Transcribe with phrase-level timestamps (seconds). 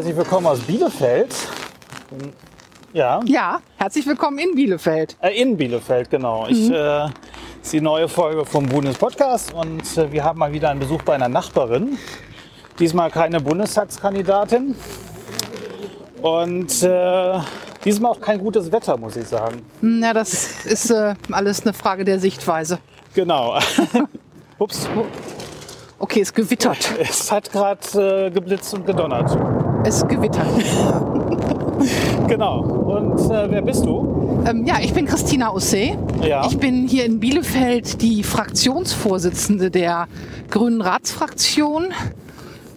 [0.00, 1.34] herzlich willkommen aus Bielefeld.
[2.94, 5.14] Ja, Ja, herzlich willkommen in Bielefeld.
[5.20, 6.46] äh, in Bielefeld, genau.
[6.48, 6.74] Ich, Mhm.
[6.74, 7.04] äh,
[7.62, 11.16] ist die neue Folge vom Bundespodcast und äh, wir haben mal wieder einen Besuch bei
[11.16, 11.98] einer Nachbarin.
[12.78, 14.74] Diesmal keine Bundestagskandidatin
[16.22, 17.38] und äh,
[17.84, 19.60] diesmal auch kein gutes Wetter, muss ich sagen.
[19.82, 22.78] Na, das ist äh, alles eine Frage der Sichtweise.
[23.14, 23.58] Genau.
[24.58, 24.88] Ups,
[26.02, 26.78] Okay, es gewittert.
[26.98, 29.36] es hat gerade äh, geblitzt und gedonnert.
[29.84, 30.46] Es gewittert.
[32.28, 32.60] Genau.
[32.60, 34.44] Und äh, wer bist du?
[34.46, 35.96] Ähm, ja, ich bin Christina Ossé.
[36.22, 36.46] Ja.
[36.46, 40.06] Ich bin hier in Bielefeld die Fraktionsvorsitzende der
[40.50, 41.86] Grünen Ratsfraktion,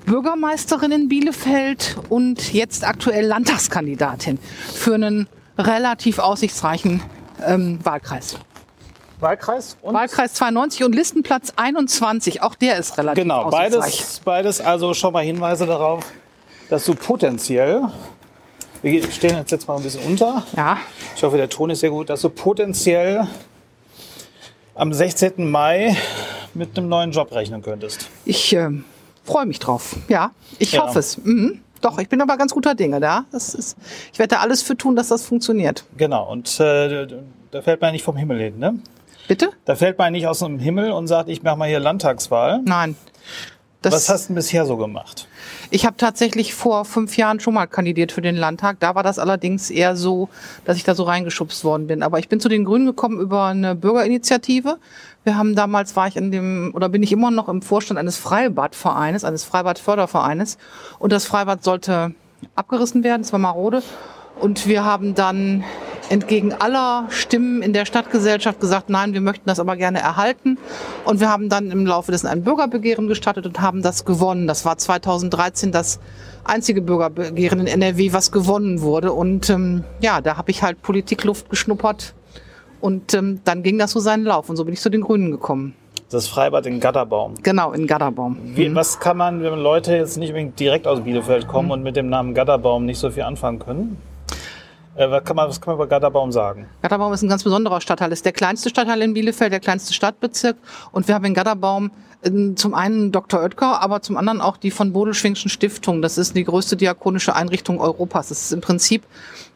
[0.06, 4.40] Bürgermeisterin in Bielefeld und jetzt aktuell Landtagskandidatin
[4.74, 7.02] für einen relativ aussichtsreichen
[7.46, 8.38] ähm, Wahlkreis.
[9.20, 13.72] Wahlkreis und Wahlkreis 92 und Listenplatz 21, auch der ist relativ Genau, aussichtsreich.
[13.98, 16.06] beides, beides also schon mal Hinweise darauf,
[16.74, 17.84] dass du potenziell,
[18.82, 20.78] wir stehen jetzt, jetzt mal ein bisschen unter, Ja,
[21.16, 23.28] ich hoffe, der Ton ist sehr gut, dass du potenziell
[24.74, 25.50] am 16.
[25.52, 25.96] Mai
[26.56, 28.10] mit einem neuen Job rechnen könntest.
[28.26, 28.70] ich äh,
[29.24, 29.96] freue mich drauf.
[30.08, 30.82] Ja, ich Ja.
[30.88, 31.20] hoffe es.
[31.20, 31.62] Mhm.
[31.82, 33.26] Doch, ich bin aber ganz guter Dinge da.
[33.32, 33.78] Das ist,
[34.12, 35.84] ich werde da alles für tun, dass das funktioniert.
[35.98, 37.06] Genau, und äh,
[37.52, 38.80] da fällt man nicht vom Himmel hin, ne?
[39.28, 39.52] Bitte?
[39.66, 42.62] Da fällt man nicht aus dem Himmel und sagt, ich mache mal hier Landtagswahl.
[42.66, 42.96] Nein.
[43.84, 45.28] Das, Was hast du bisher so gemacht?
[45.70, 48.80] Ich habe tatsächlich vor fünf Jahren schon mal kandidiert für den Landtag.
[48.80, 50.30] Da war das allerdings eher so,
[50.64, 52.02] dass ich da so reingeschubst worden bin.
[52.02, 54.78] Aber ich bin zu den Grünen gekommen über eine Bürgerinitiative.
[55.26, 58.16] Wir haben damals war ich in dem oder bin ich immer noch im Vorstand eines
[58.16, 60.58] Freibadvereines, eines Freibadfördervereines.
[60.98, 62.16] Und das Freibad sollte
[62.56, 63.22] abgerissen werden.
[63.22, 63.84] Es war marode.
[64.40, 65.66] Und wir haben dann
[66.10, 70.58] entgegen aller Stimmen in der Stadtgesellschaft gesagt, nein, wir möchten das aber gerne erhalten.
[71.06, 74.48] Und wir haben dann im Laufe dessen ein Bürgerbegehren gestartet und haben das gewonnen.
[74.48, 76.00] Das war 2013 das
[76.44, 79.14] einzige Bürgerbegehren in NRW, was gewonnen wurde.
[79.14, 82.14] Und ähm, ja, da habe ich halt Politikluft geschnuppert.
[82.82, 84.50] Und ähm, dann ging das so seinen Lauf.
[84.50, 85.74] Und so bin ich zu den Grünen gekommen.
[86.10, 87.34] Das Freibad in Gatterbaum.
[87.42, 88.38] Genau, in Gadderbaum.
[88.44, 91.96] Wie, Was kann man, wenn Leute jetzt nicht unbedingt direkt aus Bielefeld kommen und mit
[91.96, 93.98] dem Namen Gatterbaum nicht so viel anfangen können?
[94.96, 96.68] Äh, was, kann man, was kann man über Gatterbaum sagen?
[96.82, 98.12] Gatterbaum ist ein ganz besonderer Stadtteil.
[98.12, 100.58] Ist der kleinste Stadtteil in Bielefeld, der kleinste Stadtbezirk.
[100.92, 103.42] Und wir haben in Gatterbaum äh, zum einen Dr.
[103.42, 106.02] Oetker, aber zum anderen auch die von Bodelschwingschen Stiftung.
[106.02, 108.30] Das ist die größte diakonische Einrichtung Europas.
[108.30, 109.04] Das ist im Prinzip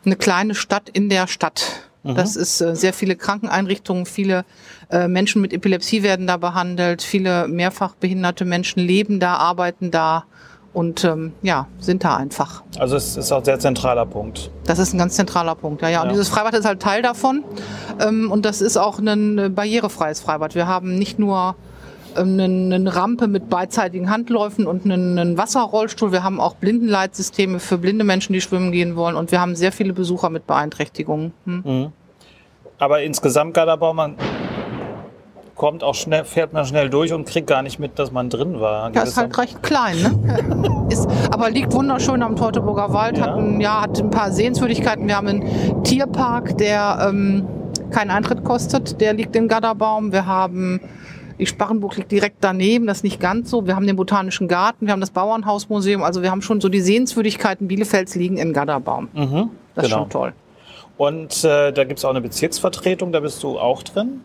[0.05, 1.87] eine kleine Stadt in der Stadt.
[2.15, 4.45] Das ist äh, sehr viele Krankeneinrichtungen, viele
[4.89, 10.23] äh, Menschen mit Epilepsie werden da behandelt, viele mehrfach behinderte Menschen leben da, arbeiten da
[10.77, 12.61] und ähm, ja, sind da einfach.
[12.77, 14.51] Also es ist auch ein sehr zentraler Punkt.
[14.67, 16.01] Das ist ein ganz zentraler Punkt, ja, ja.
[16.01, 16.11] Und Ja.
[16.11, 17.43] dieses Freibad ist halt Teil davon.
[17.99, 20.53] Ähm, und das ist auch ein äh, barrierefreies Freibad.
[20.53, 21.55] Wir haben nicht nur
[22.15, 26.11] ähm, eine, eine Rampe mit beidseitigen Handläufen und einen, einen Wasserrollstuhl.
[26.11, 29.15] Wir haben auch Blindenleitsysteme für blinde Menschen, die schwimmen gehen wollen.
[29.15, 31.33] Und wir haben sehr viele Besucher mit Beeinträchtigungen.
[31.45, 31.91] Hm.
[32.77, 33.55] Aber insgesamt
[33.95, 34.15] man
[35.57, 38.59] kommt auch schnell, fährt man schnell durch und kriegt gar nicht mit, dass man drin
[38.59, 38.93] war.
[38.93, 40.87] Ja, ist halt recht klein, ne?
[40.89, 43.25] ist, aber liegt wunderschön am Teutoburger Wald, Ja.
[43.25, 45.07] hat, ein, ja, hat ein paar Sehenswürdigkeiten.
[45.07, 47.45] Wir haben einen Tierpark, der ähm,
[47.91, 50.11] keinen Eintritt kostet, der liegt in Gadderbaum.
[50.11, 50.79] Wir haben,
[51.39, 53.65] die Sparrenburg liegt direkt daneben, das ist nicht ganz so.
[53.65, 56.81] Wir haben den Botanischen Garten, wir haben das Bauernhausmuseum, also wir haben schon so die
[56.81, 59.07] Sehenswürdigkeiten Bielefelds liegen in Gadderbaum.
[59.13, 60.03] Mhm, Das ist genau.
[60.03, 60.33] schon toll.
[60.97, 64.21] Und äh, da gibt es auch eine Bezirksvertretung, da bist du auch drin.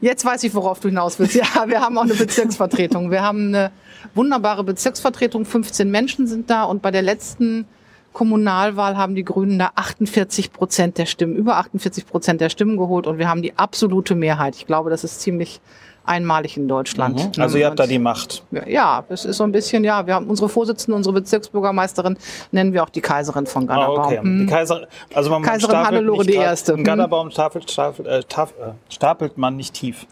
[0.00, 1.34] Jetzt weiß ich, worauf du hinaus willst.
[1.54, 3.10] Ja, wir haben auch eine Bezirksvertretung.
[3.10, 3.70] Wir haben eine
[4.14, 5.44] wunderbare Bezirksvertretung.
[5.44, 7.66] 15 Menschen sind da und bei der letzten
[8.14, 13.06] Kommunalwahl haben die Grünen da 48 Prozent der Stimmen, über 48 Prozent der Stimmen geholt
[13.06, 14.56] und wir haben die absolute Mehrheit.
[14.56, 15.60] Ich glaube, das ist ziemlich
[16.06, 17.38] einmalig in Deutschland.
[17.38, 18.44] Also ihr habt da die Macht.
[18.66, 22.16] ja, das ist so ein bisschen, ja, wir haben unsere Vorsitzende, unsere Bezirksbürgermeisterin,
[22.52, 24.04] nennen wir auch die Kaiserin von Ah, Gadderbaum.
[24.06, 24.18] okay.
[24.18, 24.38] Hm.
[24.40, 26.72] Die Kaiser, also man Kaiserin Hannelore die Erste.
[26.72, 26.84] In Hm.
[26.84, 28.46] Gatterbaum stapelt, stapelt, äh, äh,
[28.90, 30.06] stapelt man nicht tief.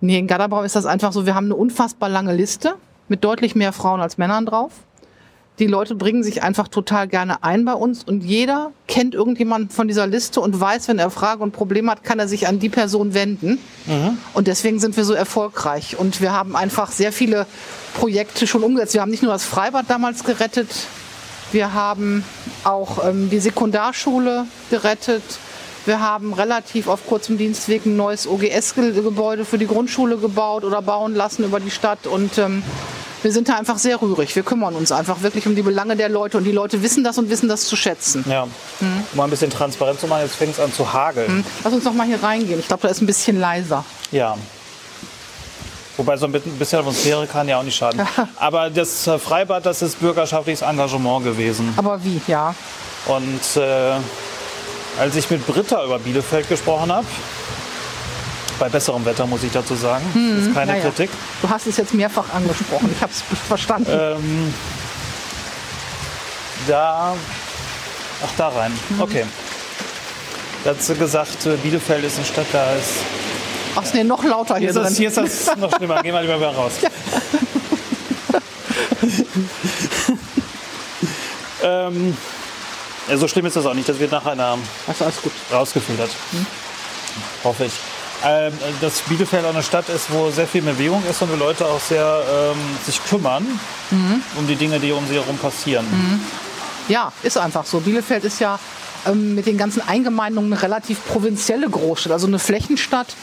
[0.00, 2.74] Nee, in Gadderbaum ist das einfach so, wir haben eine unfassbar lange Liste
[3.08, 4.72] mit deutlich mehr Frauen als Männern drauf.
[5.60, 9.86] Die Leute bringen sich einfach total gerne ein bei uns und jeder kennt irgendjemanden von
[9.86, 12.68] dieser Liste und weiß, wenn er Fragen und Probleme hat, kann er sich an die
[12.68, 13.58] Person wenden.
[14.34, 15.96] Und deswegen sind wir so erfolgreich.
[15.96, 17.46] Und wir haben einfach sehr viele
[17.94, 18.94] Projekte schon umgesetzt.
[18.94, 20.68] Wir haben nicht nur das Freibad damals gerettet,
[21.54, 22.24] wir haben
[22.64, 25.22] auch ähm, die Sekundarschule gerettet.
[25.86, 31.14] Wir haben relativ auf kurzem Dienstweg ein neues OGS-Gebäude für die Grundschule gebaut oder bauen
[31.14, 32.08] lassen über die Stadt.
[32.08, 32.64] Und ähm,
[33.24, 34.36] wir sind da einfach sehr rührig.
[34.36, 36.36] Wir kümmern uns einfach wirklich um die Belange der Leute.
[36.36, 38.22] Und die Leute wissen das und wissen das zu schätzen.
[38.28, 38.44] Ja.
[38.80, 39.04] Hm.
[39.12, 41.44] Um mal ein bisschen transparent zu machen, jetzt fängt es an zu hageln.
[41.64, 42.60] Lass uns noch mal hier reingehen.
[42.60, 43.82] Ich glaube, da ist ein bisschen leiser.
[44.12, 44.36] Ja.
[45.96, 48.06] Wobei so ein bisschen Atmosphäre kann ja auch nicht schaden.
[48.36, 51.72] Aber das äh, Freibad, das ist bürgerschaftliches Engagement gewesen.
[51.76, 52.54] Aber wie, ja.
[53.06, 53.96] Und äh,
[55.00, 57.06] als ich mit Britta über Bielefeld gesprochen habe,
[58.58, 61.10] bei besserem Wetter muss ich dazu sagen, hm, das ist keine ja, Kritik.
[61.42, 63.90] Du hast es jetzt mehrfach angesprochen, ich habe es verstanden.
[63.90, 64.54] Ähm,
[66.68, 67.14] da,
[68.24, 69.02] ach da rein, mhm.
[69.02, 69.24] okay.
[70.64, 72.94] Dazu gesagt, äh, Bielefeld ist eine Stadt, da ist
[73.76, 76.00] Ach, nee, noch lauter hier, hier ist das, Hier ist das noch schlimmer.
[76.02, 76.74] Geh mal lieber wieder raus.
[81.62, 81.90] Ja.
[81.90, 82.16] ähm,
[83.14, 83.88] so schlimm ist das auch nicht.
[83.88, 85.04] Das wird nach einer also
[85.52, 86.10] rausgefiltert.
[86.32, 86.46] Hm?
[87.44, 87.72] Hoffe ich.
[88.26, 91.66] Ähm, dass Bielefeld auch eine Stadt ist, wo sehr viel Bewegung ist und wo Leute
[91.66, 92.22] auch sehr
[92.52, 93.46] ähm, sich kümmern
[93.90, 94.22] mhm.
[94.36, 95.84] um die Dinge, die um sie herum passieren.
[95.90, 96.20] Mhm.
[96.88, 97.80] Ja, ist einfach so.
[97.80, 98.58] Bielefeld ist ja
[99.06, 103.14] ähm, mit den ganzen Eingemeindungen eine relativ provinzielle Großstadt, also eine Flächenstadt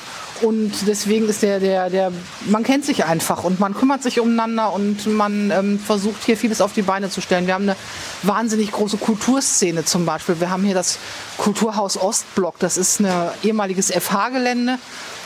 [0.42, 2.12] und deswegen ist der, der, der,
[2.48, 6.62] man kennt sich einfach und man kümmert sich umeinander und man ähm, versucht hier vieles
[6.62, 7.46] auf die Beine zu stellen.
[7.46, 7.76] Wir haben eine
[8.24, 10.40] wahnsinnig große Kulturszene zum Beispiel.
[10.40, 10.98] Wir haben hier das
[11.38, 12.58] Kulturhaus Ostblock.
[12.60, 13.08] Das ist ein
[13.44, 14.80] ehemaliges FH-Gelände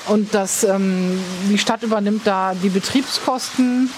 [0.08, 3.90] und das, ähm, die Stadt übernimmt da die Betriebskosten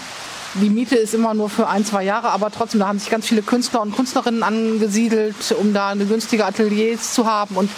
[0.55, 3.27] die Miete ist immer nur für ein, zwei Jahre, aber trotzdem, da haben sich ganz
[3.27, 7.55] viele Künstler und Künstlerinnen angesiedelt, um da eine günstige Ateliers zu haben.
[7.55, 7.69] Und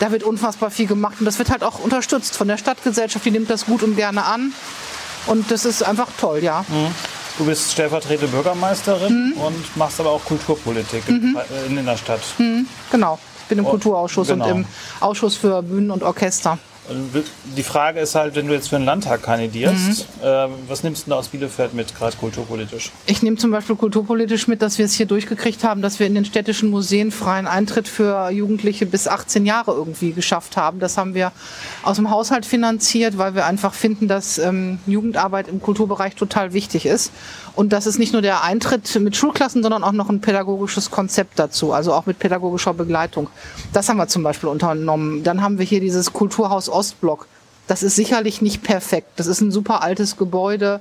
[0.00, 3.30] da wird unfassbar viel gemacht und das wird halt auch unterstützt von der Stadtgesellschaft, die
[3.30, 4.52] nimmt das gut und gerne an.
[5.26, 6.64] Und das ist einfach toll, ja.
[6.68, 6.94] Mhm.
[7.38, 9.40] Du bist stellvertretende Bürgermeisterin mhm.
[9.40, 11.36] und machst aber auch Kulturpolitik mhm.
[11.68, 12.20] in, in der Stadt.
[12.38, 12.66] Mhm.
[12.90, 13.18] Genau.
[13.42, 14.46] Ich bin im oh, Kulturausschuss genau.
[14.46, 14.66] und im
[15.00, 16.58] Ausschuss für Bühnen und Orchester.
[17.56, 20.26] Die Frage ist halt, wenn du jetzt für den Landtag kandidierst, mhm.
[20.26, 22.92] äh, was nimmst du da aus Bielefeld mit, gerade kulturpolitisch?
[23.06, 26.14] Ich nehme zum Beispiel kulturpolitisch mit, dass wir es hier durchgekriegt haben, dass wir in
[26.14, 30.78] den städtischen Museen freien Eintritt für Jugendliche bis 18 Jahre irgendwie geschafft haben.
[30.78, 31.32] Das haben wir
[31.82, 36.86] aus dem Haushalt finanziert, weil wir einfach finden, dass ähm, Jugendarbeit im Kulturbereich total wichtig
[36.86, 37.12] ist.
[37.56, 41.38] Und das ist nicht nur der Eintritt mit Schulklassen, sondern auch noch ein pädagogisches Konzept
[41.38, 43.28] dazu, also auch mit pädagogischer Begleitung.
[43.72, 45.24] Das haben wir zum Beispiel unternommen.
[45.24, 47.26] Dann haben wir hier dieses Kulturhaus Ostblock.
[47.66, 49.08] Das ist sicherlich nicht perfekt.
[49.16, 50.80] Das ist ein super altes Gebäude.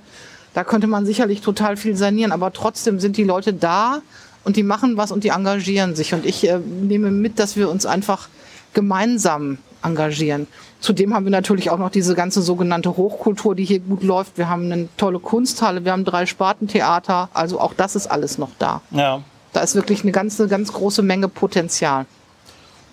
[0.53, 4.01] Da könnte man sicherlich total viel sanieren, aber trotzdem sind die Leute da
[4.43, 6.13] und die machen was und die engagieren sich.
[6.13, 8.29] Und ich äh, nehme mit, dass wir uns einfach
[8.73, 10.47] gemeinsam engagieren.
[10.79, 14.37] Zudem haben wir natürlich auch noch diese ganze sogenannte Hochkultur, die hier gut läuft.
[14.37, 17.29] Wir haben eine tolle Kunsthalle, wir haben drei Spartentheater.
[17.33, 18.81] Also auch das ist alles noch da.
[18.91, 19.21] Ja.
[19.53, 22.05] Da ist wirklich eine ganze, ganz große Menge Potenzial.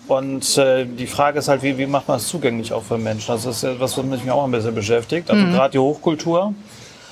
[0.07, 3.27] Und äh, die Frage ist halt, wie, wie macht man es zugänglich auch für Menschen?
[3.27, 5.29] Das ist ja was, was mich auch ein bisschen beschäftigt.
[5.29, 5.53] Also mhm.
[5.53, 6.53] gerade die Hochkultur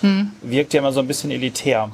[0.01, 0.31] mhm.
[0.41, 1.89] wirkt ja immer so ein bisschen elitär.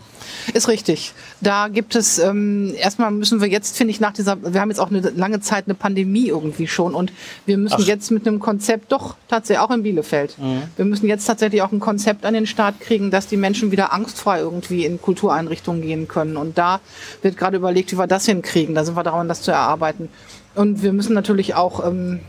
[0.54, 1.14] Ist richtig.
[1.42, 4.80] Da gibt es, ähm, erstmal müssen wir jetzt, finde ich, nach dieser, wir haben jetzt
[4.80, 7.12] auch eine lange Zeit eine Pandemie irgendwie schon und
[7.46, 7.88] wir müssen Ach.
[7.88, 10.64] jetzt mit einem Konzept, doch tatsächlich auch in Bielefeld, mhm.
[10.76, 13.94] wir müssen jetzt tatsächlich auch ein Konzept an den Start kriegen, dass die Menschen wieder
[13.94, 16.38] angstfrei irgendwie in Kultureinrichtungen gehen können.
[16.38, 16.80] Und da
[17.22, 18.76] wird gerade überlegt, wie wir das hinkriegen.
[18.76, 20.10] Da sind wir daran, das zu erarbeiten.
[20.58, 22.20] Und wir müssen natürlich auch, ähm,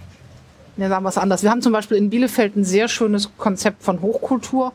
[0.76, 1.42] ja, sagen wir es anders.
[1.42, 4.72] Wir haben zum Beispiel in Bielefeld ein sehr schönes Konzept von Hochkultur.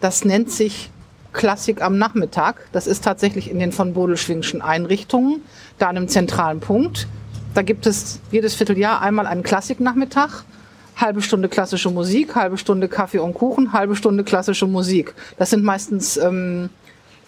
[0.00, 0.90] Das nennt sich
[1.32, 2.66] Klassik am Nachmittag.
[2.72, 5.42] Das ist tatsächlich in den von Bodelschwingschen Einrichtungen,
[5.78, 7.06] da an einem zentralen Punkt.
[7.54, 10.42] Da gibt es jedes Vierteljahr einmal einen Klassiknachmittag.
[10.96, 15.14] Halbe Stunde klassische Musik, halbe Stunde Kaffee und Kuchen, halbe Stunde klassische Musik.
[15.38, 16.70] Das sind meistens ähm,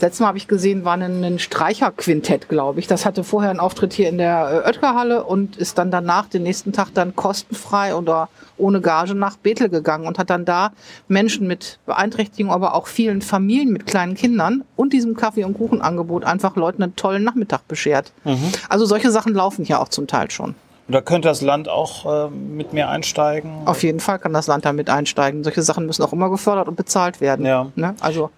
[0.01, 2.87] Letztes Mal habe ich gesehen, war ein, ein Streicherquintett, glaube ich.
[2.87, 6.45] Das hatte vorher einen Auftritt hier in der äh, Oetkerhalle und ist dann danach den
[6.45, 10.71] nächsten Tag dann kostenfrei oder ohne Gage nach Bethel gegangen und hat dann da
[11.09, 16.25] Menschen mit Beeinträchtigung, aber auch vielen Familien mit kleinen Kindern und diesem Kaffee- und Kuchenangebot
[16.25, 18.13] einfach Leuten einen tollen Nachmittag beschert.
[18.25, 18.53] Mhm.
[18.69, 20.55] Also solche Sachen laufen hier auch zum Teil schon.
[20.87, 23.51] Da könnte das Land auch äh, mit mir einsteigen?
[23.67, 25.45] Auf jeden Fall kann das Land da mit einsteigen.
[25.45, 27.45] Solche Sachen müssen auch immer gefördert und bezahlt werden.
[27.45, 27.67] Ja.
[27.75, 27.95] Ne?
[28.01, 28.31] Also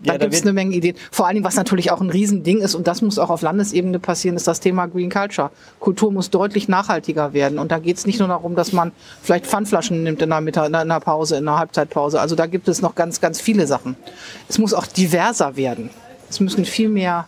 [0.00, 0.96] da ja, gibt es eine Menge Ideen.
[1.10, 3.98] Vor allen Dingen, was natürlich auch ein Riesending ist, und das muss auch auf Landesebene
[3.98, 5.50] passieren, ist das Thema Green Culture.
[5.80, 7.58] Kultur muss deutlich nachhaltiger werden.
[7.58, 10.66] Und da geht es nicht nur darum, dass man vielleicht Pfandflaschen nimmt in der, Mittag,
[10.66, 12.20] in der Pause, in der Halbzeitpause.
[12.20, 13.96] Also da gibt es noch ganz, ganz viele Sachen.
[14.48, 15.90] Es muss auch diverser werden.
[16.30, 17.26] Es müssen viel mehr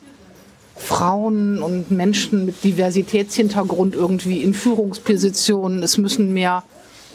[0.77, 5.83] Frauen und Menschen mit Diversitätshintergrund irgendwie in Führungspositionen.
[5.83, 6.63] Es müssen mehr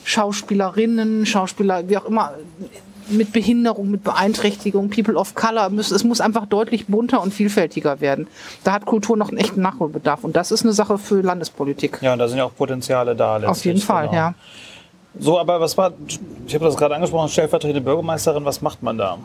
[0.04, 2.34] Schauspielerinnen, Schauspieler, wie auch immer,
[3.10, 5.72] mit Behinderung, mit Beeinträchtigung, People of Color.
[5.74, 8.28] Es muss einfach deutlich bunter und vielfältiger werden.
[8.64, 10.24] Da hat Kultur noch einen echten Nachholbedarf.
[10.24, 12.00] Und das ist eine Sache für Landespolitik.
[12.02, 13.38] Ja, und da sind ja auch Potenziale da.
[13.44, 14.16] Auf jeden Fall, genau.
[14.16, 14.34] ja.
[15.20, 15.94] So, aber was war,
[16.46, 19.18] ich habe das gerade angesprochen, stellvertretende Bürgermeisterin, was macht man da?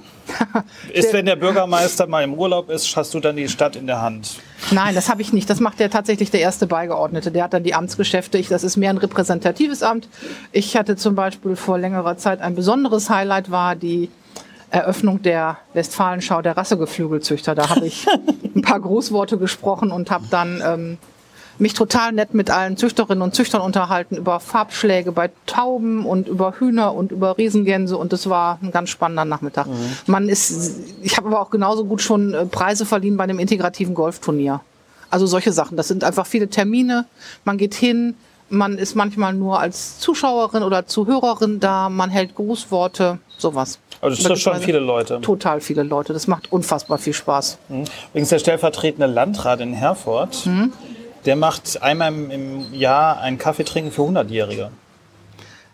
[0.93, 4.01] ist, wenn der Bürgermeister mal im Urlaub ist, hast du dann die Stadt in der
[4.01, 4.37] Hand?
[4.71, 5.51] Nein, das habe ich nicht.
[5.51, 7.31] Das macht der tatsächlich der erste Beigeordnete.
[7.33, 8.39] Der hat dann die Amtsgeschäfte.
[8.39, 10.09] Ich, das ist mehr ein repräsentatives Amt.
[10.53, 14.11] Ich hatte zum Beispiel vor längerer Zeit ein besonderes Highlight war die
[14.71, 17.55] Eröffnung der Westfalenschau der Rassegeflügelzüchter.
[17.55, 18.07] Da habe ich
[18.55, 20.99] ein paar Großworte gesprochen und habe dann ähm,
[21.61, 26.55] mich total nett mit allen Züchterinnen und Züchtern unterhalten über Farbschläge bei Tauben und über
[26.59, 29.67] Hühner und über Riesengänse und das war ein ganz spannender Nachmittag.
[29.67, 29.73] Mhm.
[30.07, 33.95] Man ist, ich habe aber auch genauso gut schon äh, Preise verliehen bei einem integrativen
[33.95, 34.61] Golfturnier.
[35.11, 35.77] Also solche Sachen.
[35.77, 37.05] Das sind einfach viele Termine.
[37.45, 38.15] Man geht hin,
[38.49, 43.79] man ist manchmal nur als Zuschauerin oder Zuhörerin da, man hält Grußworte, sowas.
[44.01, 45.21] Also das sind schon viele Leute.
[45.21, 46.13] Total viele Leute.
[46.13, 47.59] Das macht unfassbar viel Spaß.
[47.69, 47.85] Mhm.
[48.11, 50.73] Übrigens der stellvertretende Landrat in Herford, mhm.
[51.27, 54.71] Der macht einmal im Jahr einen Kaffee trinken für 100-Jährige.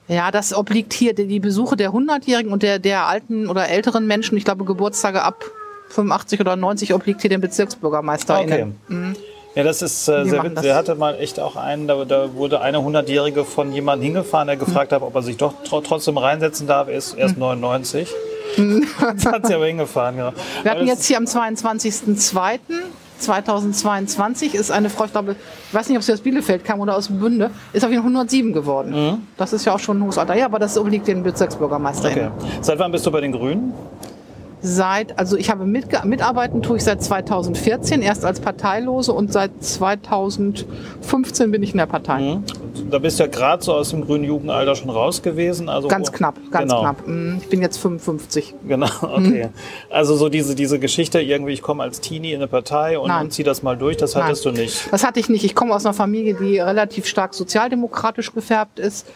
[0.08, 4.38] Ja, das obliegt hier die Besuche der 100-Jährigen und der, der alten oder älteren Menschen.
[4.38, 5.44] Ich glaube, Geburtstage ab
[5.88, 8.40] 85 oder 90 obliegt hier dem Bezirksbürgermeister.
[8.40, 8.66] Okay.
[8.88, 9.16] Mhm.
[9.56, 10.66] Ja, das ist äh, sehr witzig.
[10.66, 14.58] Er hatte mal echt auch einen, da, da wurde eine 100-Jährige von jemandem hingefahren, der
[14.58, 14.96] gefragt mhm.
[14.96, 16.88] hat, ob er sich doch tr trotzdem reinsetzen darf.
[16.88, 17.40] Er ist erst mhm.
[17.40, 18.08] 99.
[18.56, 20.32] das hat sie aber hingefahren, ja.
[20.62, 22.58] Wir hatten jetzt hier am 22.02.
[23.18, 25.36] 2022 ist eine Frau, ich glaube,
[25.68, 28.10] ich weiß nicht, ob sie aus Bielefeld kam oder aus Bünde, ist auf jeden Fall
[28.10, 28.90] 107 geworden.
[28.92, 29.18] Mhm.
[29.36, 30.34] Das ist ja auch schon ein hohes Alter.
[30.34, 32.10] Ja, aber das obliegt den Bezirksbürgermeister.
[32.10, 32.30] Okay.
[32.60, 33.72] Seit wann bist du bei den Grünen?
[34.66, 39.62] Seit, also ich habe mit, mitarbeiten tue ich seit 2014, erst als Parteilose und seit
[39.62, 42.20] 2015 bin ich in der Partei.
[42.20, 42.44] Mhm.
[42.90, 45.68] Da bist du ja gerade so aus dem grünen Jugendalter schon raus gewesen.
[45.68, 46.82] Also ganz knapp, ganz genau.
[46.82, 47.06] knapp.
[47.06, 47.38] Mhm.
[47.40, 48.54] Ich bin jetzt 55.
[48.66, 49.44] Genau, okay.
[49.46, 49.50] Mhm.
[49.90, 53.32] Also so diese, diese Geschichte, irgendwie ich komme als Teenie in eine Partei und, und
[53.32, 54.54] ziehe das mal durch, das hattest Nein.
[54.54, 54.92] du nicht.
[54.92, 55.44] Das hatte ich nicht.
[55.44, 59.06] Ich komme aus einer Familie, die relativ stark sozialdemokratisch gefärbt ist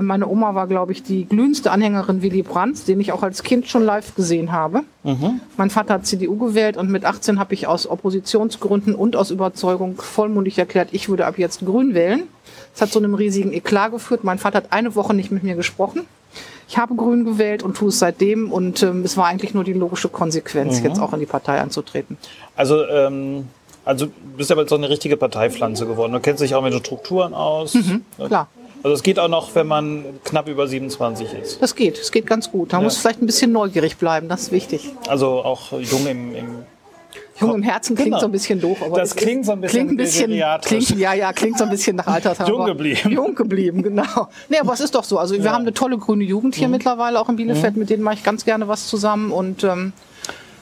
[0.00, 3.68] meine Oma war, glaube ich, die glühendste Anhängerin Willy Brandt, den ich auch als Kind
[3.68, 4.82] schon live gesehen habe.
[5.02, 5.40] Mhm.
[5.56, 9.96] Mein Vater hat CDU gewählt und mit 18 habe ich aus Oppositionsgründen und aus Überzeugung
[9.96, 12.22] vollmundig erklärt, ich würde ab jetzt Grün wählen.
[12.72, 14.24] Das hat zu einem riesigen Eklat geführt.
[14.24, 16.06] Mein Vater hat eine Woche nicht mit mir gesprochen.
[16.68, 19.74] Ich habe Grün gewählt und tue es seitdem und ähm, es war eigentlich nur die
[19.74, 20.86] logische Konsequenz, mhm.
[20.86, 22.16] jetzt auch in die Partei anzutreten.
[22.56, 23.44] Also ähm
[23.84, 26.12] also du bist aber so eine richtige Parteipflanze geworden.
[26.12, 27.74] Du kennst dich auch mit den Strukturen aus.
[27.74, 28.48] Mhm, klar.
[28.82, 31.62] Also es geht auch noch, wenn man knapp über 27 ist.
[31.62, 32.72] Das geht, es geht ganz gut.
[32.72, 32.82] Da ja.
[32.82, 34.90] muss vielleicht ein bisschen neugierig bleiben, das ist wichtig.
[35.06, 36.46] Also auch jung im, im
[37.40, 38.20] Jung im Herzen klingt genau.
[38.20, 41.14] so ein bisschen doof, aber das klingt so ein bisschen, klingt ein bisschen klingt, ja,
[41.14, 42.36] ja, klingt so ein bisschen nach Alter.
[42.48, 43.10] jung geblieben.
[43.10, 44.28] Jung geblieben, genau.
[44.48, 45.18] Nee, aber es ist doch so.
[45.18, 45.52] Also wir ja.
[45.52, 46.72] haben eine tolle grüne Jugend hier mhm.
[46.72, 47.80] mittlerweile auch in Bielefeld, mhm.
[47.80, 49.92] mit denen mache ich ganz gerne was zusammen und ähm,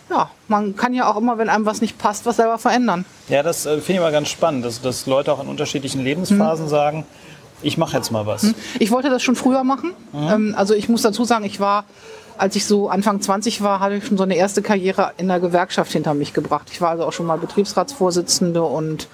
[0.08, 3.04] ja, man kann ja auch immer, wenn einem was nicht passt, was selber verändern.
[3.28, 6.66] Ja, das äh, finde ich immer ganz spannend, dass, dass Leute auch in unterschiedlichen Lebensphasen
[6.66, 6.70] mhm.
[6.70, 7.06] sagen,
[7.62, 8.42] ich mache jetzt mal was.
[8.42, 8.54] Hm.
[8.78, 9.92] Ich wollte das schon früher machen.
[10.12, 10.54] Mhm.
[10.56, 11.84] also ich muss dazu sagen, ich war,
[12.38, 15.40] als ich so Anfang 20 war, hatte ich schon so eine erste Karriere in der
[15.40, 16.68] Gewerkschaft hinter mich gebracht.
[16.72, 19.08] Ich war also auch schon mal Betriebsratsvorsitzende und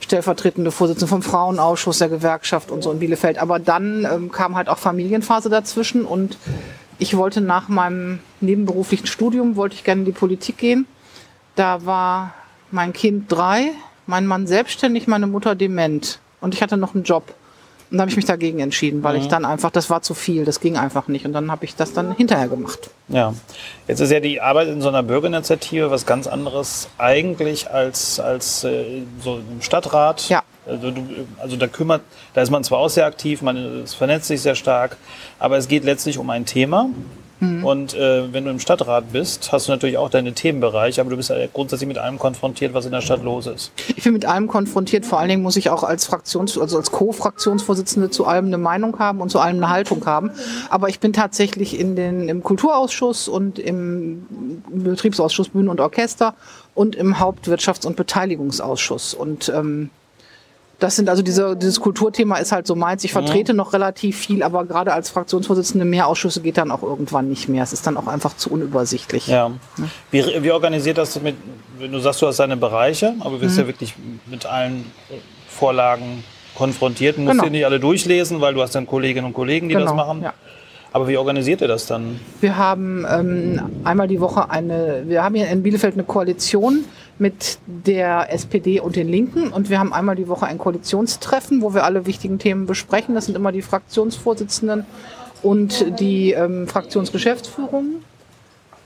[0.00, 3.38] stellvertretende Vorsitzende vom Frauenausschuss der Gewerkschaft und so in Bielefeld.
[3.38, 6.36] Aber dann ähm, kam halt auch Familienphase dazwischen und
[6.98, 10.86] ich wollte nach meinem nebenberuflichen Studium, wollte ich gerne in die Politik gehen.
[11.54, 12.34] Da war
[12.70, 13.72] mein Kind drei,
[14.06, 17.34] mein Mann selbstständig, meine Mutter dement und ich hatte noch einen Job.
[17.92, 19.22] Und da habe ich mich dagegen entschieden, weil mhm.
[19.22, 21.26] ich dann einfach, das war zu viel, das ging einfach nicht.
[21.26, 22.88] Und dann habe ich das dann hinterher gemacht.
[23.08, 23.34] Ja,
[23.86, 28.64] jetzt ist ja die Arbeit in so einer Bürgerinitiative was ganz anderes eigentlich als, als
[28.64, 30.26] äh, so im Stadtrat.
[30.30, 30.42] Ja.
[30.66, 31.02] Also, du,
[31.38, 32.00] also da kümmert,
[32.32, 34.96] da ist man zwar auch sehr aktiv, man es vernetzt sich sehr stark,
[35.38, 36.88] aber es geht letztlich um ein Thema.
[37.42, 37.64] Mhm.
[37.64, 41.16] Und äh, wenn du im Stadtrat bist, hast du natürlich auch deine Themenbereiche, aber du
[41.16, 43.72] bist ja grundsätzlich mit allem konfrontiert, was in der Stadt los ist.
[43.96, 45.04] Ich bin mit allem konfrontiert.
[45.04, 48.96] Vor allen Dingen muss ich auch als Fraktions-, also als Co-Fraktionsvorsitzende zu allem eine Meinung
[49.00, 50.30] haben und zu allem eine Haltung haben.
[50.70, 56.34] Aber ich bin tatsächlich in den, im Kulturausschuss und im Betriebsausschuss Bühnen und Orchester
[56.74, 59.14] und im Hauptwirtschafts- und Beteiligungsausschuss.
[59.14, 59.90] Und ähm,
[60.82, 63.04] das sind also diese, dieses Kulturthema ist halt so meins.
[63.04, 63.58] Ich vertrete mhm.
[63.58, 67.62] noch relativ viel, aber gerade als Fraktionsvorsitzende mehr Ausschüsse geht dann auch irgendwann nicht mehr.
[67.62, 69.28] Es ist dann auch einfach zu unübersichtlich.
[69.28, 69.52] Ja.
[70.10, 71.36] Wie, wie organisiert das mit,
[71.78, 73.60] wenn du sagst, du hast deine Bereiche, aber du bist mhm.
[73.60, 73.94] ja wirklich
[74.26, 74.90] mit allen
[75.48, 76.24] Vorlagen
[76.56, 77.44] konfrontiert, du musst genau.
[77.44, 79.86] die nicht alle durchlesen, weil du hast dann Kolleginnen und Kollegen, die genau.
[79.86, 80.22] das machen.
[80.22, 80.34] Ja.
[80.92, 82.20] Aber wie organisiert ihr das dann?
[82.40, 86.84] Wir haben ähm, einmal die Woche eine, wir haben hier in Bielefeld eine Koalition
[87.18, 91.72] mit der SPD und den Linken und wir haben einmal die Woche ein Koalitionstreffen, wo
[91.72, 93.14] wir alle wichtigen Themen besprechen.
[93.14, 94.84] Das sind immer die Fraktionsvorsitzenden
[95.42, 98.02] und die ähm, Fraktionsgeschäftsführung.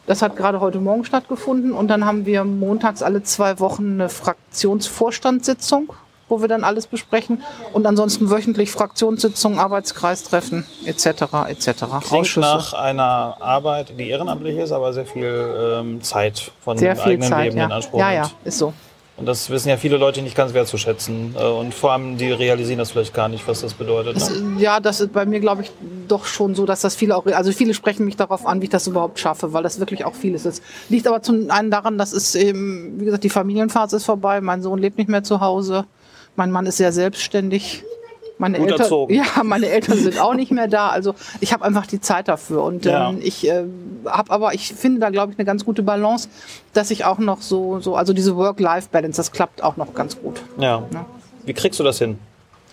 [0.07, 4.09] Das hat gerade heute Morgen stattgefunden und dann haben wir montags alle zwei Wochen eine
[4.09, 5.93] Fraktionsvorstandssitzung
[6.29, 7.43] wo wir dann alles besprechen.
[7.73, 11.07] Und ansonsten wöchentlich Fraktionssitzungen, Arbeitskreistreffen etc.
[11.49, 11.67] etc.
[12.01, 12.41] Klingt Ausschüsse.
[12.41, 15.25] nach einer Arbeit, die ehrenamtlich ist, aber sehr viel
[15.81, 17.65] ähm, Zeit von sehr dem eigenen Zeit, Leben ja.
[17.67, 18.73] in Anspruch Ja, ja, ist so.
[19.19, 21.35] Und das wissen ja viele Leute nicht ganz wertzuschätzen.
[21.39, 24.17] Äh, Und vor allem, die realisieren das vielleicht gar nicht, was das bedeutet.
[24.17, 24.61] Ne?
[24.61, 25.73] ja, das ist bei mir, glaube ich,
[26.07, 28.71] doch schon so, dass das viele auch, also viele sprechen mich darauf an, wie ich
[28.71, 30.63] das überhaupt schaffe, weil das wirklich auch vieles ist.
[30.91, 34.63] Liegt aber zum einen daran, dass es eben, wie gesagt, die Familienphase ist vorbei, mein
[34.63, 35.87] Sohn lebt nicht mehr zu Hause,
[36.37, 37.83] mein Mann ist sehr selbstständig.
[38.39, 39.15] Meine Gut Eltern, erzogen.
[39.37, 40.91] ja, meine Eltern sind auch nicht mehr da.
[40.91, 42.63] Also ich habe einfach die Zeit dafür.
[42.65, 43.09] Und Ja.
[43.09, 43.65] ähm, ich äh,
[44.05, 46.29] habe aber, ich finde da, glaube ich, eine ganz gute Balance,
[46.75, 50.43] dass ich auch noch so, so also diese Work-Life-Balance, das klappt auch noch ganz gut.
[50.59, 50.83] Ja.
[50.93, 51.07] Ja.
[51.47, 52.19] Wie kriegst du das hin?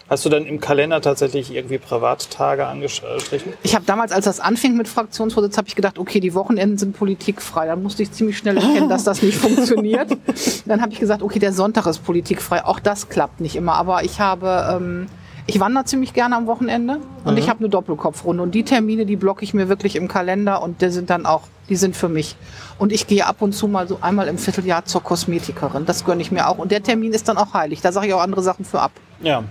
[0.10, 3.54] Hast du dann im Kalender tatsächlich irgendwie Privattage angestrichen?
[3.64, 6.98] Ich habe damals, als das anfing mit Fraktionsvorsitz, habe ich gedacht, okay, die Wochenenden sind
[6.98, 7.68] politikfrei.
[7.68, 10.18] Dann musste ich ziemlich schnell erkennen, dass das nicht funktioniert.
[10.66, 12.66] Dann habe ich gesagt, okay, der Sonntag ist politikfrei.
[12.66, 13.76] Auch das klappt nicht immer.
[13.76, 15.08] Aber ich habe, ähm,
[15.48, 18.44] ich wandere ziemlich gerne am Wochenende und ich habe eine Doppelkopfrunde.
[18.44, 21.44] Und die Termine, die blocke ich mir wirklich im Kalender und die sind dann auch,
[21.70, 22.36] die sind für mich.
[22.78, 25.86] Und ich gehe ab und zu mal so einmal im Vierteljahr zur Kosmetikerin.
[25.86, 26.58] Das gönne ich mir auch.
[26.58, 27.82] Und der Termin ist dann auch heilig.
[27.82, 28.92] Da sage ich auch andere Sachen für ab.
[29.24, 29.44] Ja.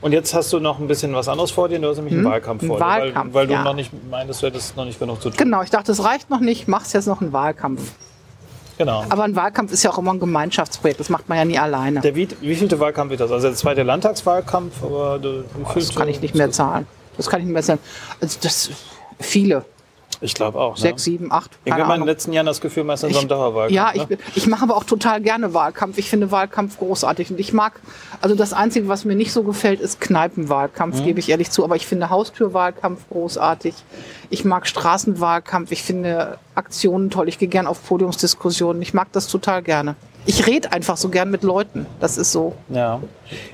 [0.00, 1.78] Und jetzt hast du noch ein bisschen was anderes vor dir.
[1.78, 2.84] Du hast nämlich einen Wahlkampf Ein vor dir.
[2.84, 3.64] Wahlkampf, weil, weil du ja.
[3.64, 5.36] noch nicht meintest, du hättest noch nicht genug zu tun.
[5.36, 7.92] Genau, ich dachte, es reicht noch nicht, machst jetzt noch einen Wahlkampf.
[8.78, 9.04] Genau.
[9.08, 11.00] Aber ein Wahlkampf ist ja auch immer ein Gemeinschaftsprojekt.
[11.00, 12.00] Das macht man ja nie alleine.
[12.00, 13.32] Der wie, wievielte Wahlkampf wird das?
[13.32, 16.86] Also der zweite Landtagswahlkampf, aber du, Das kann ich nicht mehr zahlen.
[17.16, 17.80] Das kann ich nicht mehr zahlen.
[18.20, 18.70] Also das
[19.18, 19.64] viele.
[20.20, 20.76] Ich glaube auch.
[20.76, 21.12] Sechs, ne?
[21.12, 21.52] sieben, acht.
[21.68, 23.72] Hat man in den letzten Jahren das Gefühl, meistens so Ich- am Dauerwahlkampf.
[23.74, 24.18] Ja, ich, ne?
[24.34, 25.98] ich mache aber auch total gerne Wahlkampf.
[25.98, 27.30] Ich finde Wahlkampf großartig.
[27.30, 27.80] Und ich mag,
[28.20, 31.62] also das Einzige, was mir nicht so gefällt, ist Kneipenwahlkampf, gebe ich ehrlich zu.
[31.64, 33.74] Aber ich finde Haustürwahlkampf großartig.
[34.30, 35.70] Ich mag Straßenwahlkampf.
[35.72, 37.28] Ich finde Aktionen toll.
[37.28, 38.82] Ich gehe gern auf Podiumsdiskussionen.
[38.82, 39.94] Ich mag das total gerne.
[40.30, 41.86] Ich rede einfach so gern mit Leuten.
[42.00, 42.54] Das ist so.
[42.68, 43.00] Ja.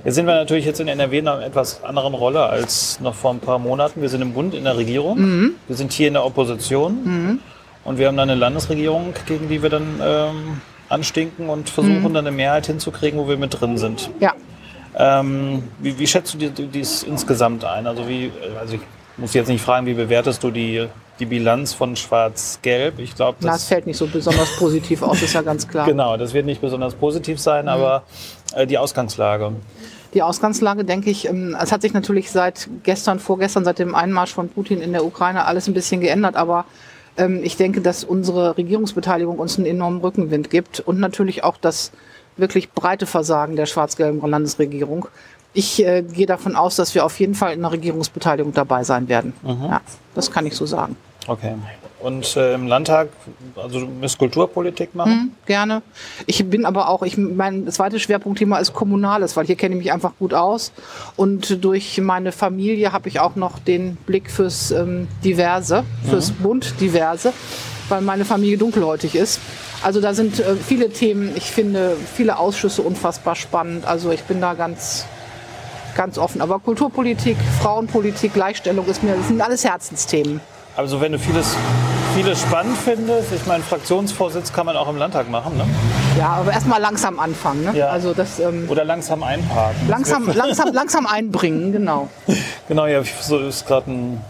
[0.05, 3.31] Jetzt sind wir natürlich jetzt in NRW in einer etwas anderen Rolle als noch vor
[3.33, 4.03] ein paar Monaten.
[4.03, 5.19] Wir sind im Bund in der Regierung.
[5.21, 5.51] Mhm.
[5.69, 7.39] Wir sind hier in der Opposition.
[7.85, 12.15] Und wir haben dann eine Landesregierung, gegen die wir dann ähm, anstinken und versuchen Mhm.
[12.15, 14.11] dann eine Mehrheit hinzukriegen, wo wir mit drin sind.
[14.19, 14.33] Ja.
[14.97, 17.87] Ähm, wie, wie schätzt du die- die- dies insgesamt ein?
[17.87, 18.81] Also, wie, also ich
[19.17, 20.87] muss jetzt nicht fragen, wie bewertest du die,
[21.19, 22.99] die Bilanz von Schwarz-Gelb?
[22.99, 25.87] Ich glaube, Na, es das, fällt nicht so besonders positiv aus, ist ja ganz klar.
[25.87, 28.03] genau, das wird nicht besonders positiv sein, aber
[28.55, 29.53] äh, die Ausgangslage.
[30.15, 34.33] Die Ausgangslage, denke ich, ähm, es hat sich natürlich seit gestern, vorgestern, seit dem Einmarsch
[34.33, 36.65] von Putin in der Ukraine alles ein bisschen geändert, aber
[37.17, 41.93] ähm, ich denke, dass unsere Regierungsbeteiligung uns einen enormen Rückenwind gibt und natürlich auch das
[42.37, 45.07] wirklich breite Versagen der schwarz-gelben Landesregierung.
[45.55, 49.09] Ich äh, gehe davon aus, dass wir auf jeden Fall in der Regierungsbeteiligung dabei sein
[49.09, 49.33] werden.
[49.45, 49.81] Ja,
[50.15, 50.97] das kann ich so sagen.
[51.27, 51.55] Okay.
[52.05, 53.09] Und äh, im Landtag,
[53.57, 55.13] also du musst Kulturpolitik machen?
[55.13, 55.81] Hm, gerne.
[56.27, 59.91] Ich bin aber auch, ich, mein zweites Schwerpunktthema ist Kommunales, weil hier kenne ich mich
[59.91, 60.73] einfach gut aus.
[61.17, 66.79] Und durch meine Familie habe ich auch noch den Blick fürs ähm, Diverse, fürs Bunt
[66.79, 67.33] Diverse,
[67.89, 69.41] weil meine Familie dunkelhäutig ist.
[69.83, 73.87] Also da sind äh, viele Themen, ich finde viele Ausschüsse unfassbar spannend.
[73.87, 75.07] Also ich bin da ganz,
[75.95, 76.41] ganz offen.
[76.41, 80.41] Aber Kulturpolitik, Frauenpolitik, Gleichstellung ist mir, das sind alles Herzensthemen.
[80.77, 81.57] Also wenn du vieles,
[82.17, 85.65] vieles spannend findest, ich meine, Fraktionsvorsitz kann man auch im Landtag machen, ne?
[86.19, 87.65] Ja, aber erstmal langsam anfangen.
[87.65, 87.77] Ne?
[87.77, 87.89] Ja.
[87.89, 89.89] Also das ähm, Oder langsam einparken.
[89.89, 92.09] langsam, langsam, langsam einbringen, genau.
[92.69, 94.21] Genau, ja, so ist gerade ein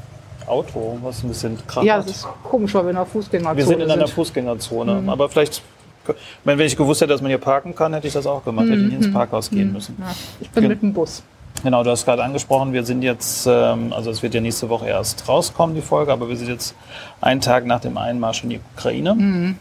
[0.46, 1.84] Auto, was ein bisschen kracht.
[1.86, 4.14] Ja, das ist komisch, weil wir in der Fußgängerzone Wir sind in einer sind.
[4.14, 5.02] Fußgängerzone.
[5.06, 5.62] Aber vielleicht,
[6.08, 8.44] ich meine, wenn ich gewusst hätte, dass man hier parken kann, hätte ich das auch
[8.44, 8.66] gemacht.
[8.66, 9.96] Hätte ich nicht ins Parkhaus gehen müssen.
[10.00, 11.22] Ja, ich bin Gen- mit dem Bus.
[11.64, 14.86] Genau, du hast gerade angesprochen, wir sind jetzt, ähm, also es wird ja nächste Woche
[14.86, 16.74] erst rauskommen, die Folge, aber wir sind jetzt
[17.22, 19.56] einen Tag nach dem Einmarsch in die Ukraine.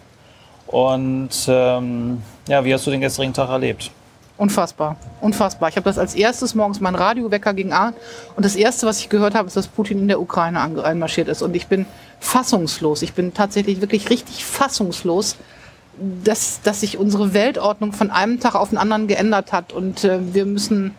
[0.68, 3.89] Und ähm, ja, wie hast du den gestrigen Tag erlebt?
[4.36, 5.70] Unfassbar, unfassbar.
[5.70, 7.94] Ich habe das als erstes morgens, mein Radiowecker ging an
[8.36, 11.42] und das erste, was ich gehört habe, ist, dass Putin in der Ukraine einmarschiert ist.
[11.42, 11.86] Und ich bin
[12.20, 13.02] fassungslos.
[13.02, 15.38] Ich bin tatsächlich wirklich richtig fassungslos,
[16.26, 19.72] dass, dass sich unsere Weltordnung von einem Tag auf den anderen geändert hat.
[19.72, 20.96] Und äh, wir müssen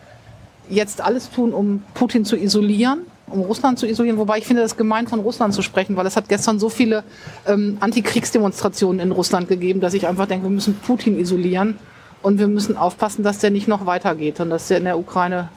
[0.68, 4.18] jetzt alles tun, um Putin zu isolieren, um Russland zu isolieren.
[4.18, 7.04] Wobei ich finde, das gemein von Russland zu sprechen, weil es hat gestern so viele
[7.46, 11.78] ähm, Antikriegsdemonstrationen in Russland gegeben, dass ich einfach denke, wir müssen Putin isolieren
[12.22, 15.48] und wir müssen aufpassen, dass der nicht noch weitergeht und dass der in der Ukraine,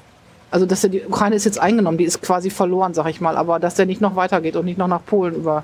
[0.51, 3.37] also dass der, die Ukraine ist jetzt eingenommen, die ist quasi verloren, sag ich mal,
[3.37, 5.63] aber dass der nicht noch weitergeht und nicht noch nach Polen über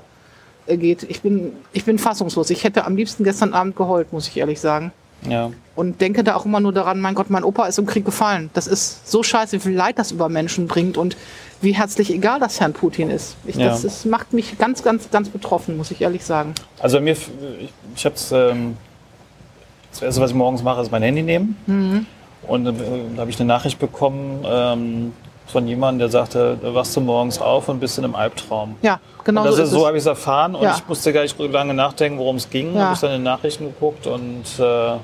[0.66, 0.76] äh.
[0.76, 2.48] Ich bin, ich bin fassungslos.
[2.48, 4.92] Ich hätte am liebsten gestern Abend geheult, muss ich ehrlich sagen
[5.28, 5.50] Ja.
[5.74, 8.50] und denke da auch immer nur daran, mein Gott, mein Opa ist im Krieg gefallen.
[8.52, 11.16] Das ist so scheiße, wie viel Leid das über Menschen bringt und
[11.60, 13.36] wie herzlich egal das Herrn Putin ist.
[13.46, 13.68] Ich, Ja.
[13.68, 16.54] Das ist, macht mich ganz, ganz, ganz betroffen, muss ich ehrlich sagen.
[16.78, 18.76] Also mir, ich, ich habe es, ähm,
[19.90, 22.06] das erste, was ich morgens mache, ist mein Handy nehmen.
[22.46, 22.72] Und äh,
[23.14, 25.12] da habe ich eine Nachricht bekommen ähm,
[25.46, 28.76] von jemandem, der sagte, da wachst du morgens auf und bist in einem Albtraum.
[28.82, 30.74] Ja, genau und das so ist, so habe ich es erfahren und Ja.
[30.76, 32.74] ich musste gar nicht lange nachdenken, worum es ging.
[32.74, 32.82] Ja.
[32.84, 34.96] Habe ich dann in den Nachrichten geguckt und äh,